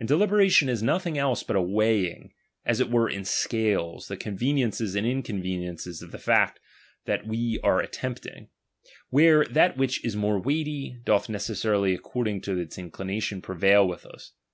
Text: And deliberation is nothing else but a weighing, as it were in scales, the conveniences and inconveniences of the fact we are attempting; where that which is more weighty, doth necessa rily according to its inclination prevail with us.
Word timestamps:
And 0.00 0.08
deliberation 0.08 0.70
is 0.70 0.82
nothing 0.82 1.18
else 1.18 1.42
but 1.42 1.54
a 1.54 1.60
weighing, 1.60 2.32
as 2.64 2.80
it 2.80 2.90
were 2.90 3.06
in 3.06 3.26
scales, 3.26 4.08
the 4.08 4.16
conveniences 4.16 4.94
and 4.94 5.06
inconveniences 5.06 6.00
of 6.00 6.10
the 6.10 6.16
fact 6.18 6.58
we 7.26 7.60
are 7.62 7.78
attempting; 7.78 8.48
where 9.10 9.44
that 9.44 9.76
which 9.76 10.02
is 10.02 10.16
more 10.16 10.38
weighty, 10.40 11.00
doth 11.04 11.26
necessa 11.26 11.70
rily 11.72 11.92
according 11.94 12.40
to 12.40 12.58
its 12.58 12.78
inclination 12.78 13.42
prevail 13.42 13.86
with 13.86 14.06
us. 14.06 14.32